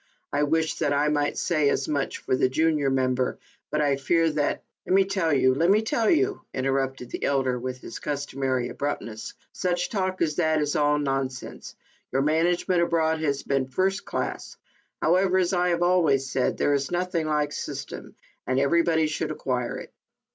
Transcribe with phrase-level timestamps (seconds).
[0.33, 3.37] I wish that I might say as much for the junior member,
[3.69, 7.59] but I fear that —""Le' me tell you, le' me tell you," interrupted the elder
[7.59, 11.75] with his customary abruptness, "such talk as that is all nonsense.
[12.11, 14.57] Your management abroad has been first class.
[15.03, 18.15] However, as I have always said, there is nothing like system,
[18.47, 19.93] and everybody should acquire it."